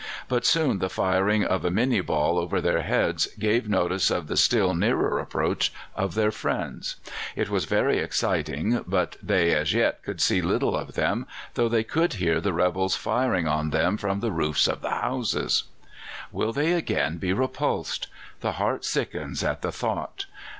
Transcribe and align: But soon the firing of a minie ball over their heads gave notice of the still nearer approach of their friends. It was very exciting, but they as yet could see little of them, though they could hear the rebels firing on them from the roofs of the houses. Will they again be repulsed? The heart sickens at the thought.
But 0.27 0.47
soon 0.47 0.79
the 0.79 0.89
firing 0.89 1.43
of 1.45 1.63
a 1.63 1.69
minie 1.69 2.01
ball 2.03 2.39
over 2.39 2.59
their 2.59 2.81
heads 2.81 3.27
gave 3.37 3.69
notice 3.69 4.09
of 4.09 4.25
the 4.25 4.35
still 4.35 4.73
nearer 4.73 5.19
approach 5.19 5.71
of 5.95 6.15
their 6.15 6.31
friends. 6.31 6.95
It 7.35 7.51
was 7.51 7.65
very 7.65 7.99
exciting, 7.99 8.83
but 8.87 9.17
they 9.21 9.53
as 9.53 9.73
yet 9.75 10.01
could 10.01 10.19
see 10.19 10.41
little 10.41 10.75
of 10.75 10.95
them, 10.95 11.27
though 11.53 11.69
they 11.69 11.83
could 11.83 12.13
hear 12.13 12.41
the 12.41 12.51
rebels 12.51 12.95
firing 12.95 13.47
on 13.47 13.69
them 13.69 13.95
from 13.95 14.21
the 14.21 14.31
roofs 14.31 14.67
of 14.67 14.81
the 14.81 14.89
houses. 14.89 15.65
Will 16.31 16.51
they 16.51 16.73
again 16.73 17.17
be 17.19 17.31
repulsed? 17.31 18.07
The 18.39 18.53
heart 18.53 18.83
sickens 18.83 19.43
at 19.43 19.61
the 19.61 19.71
thought. 19.71 20.25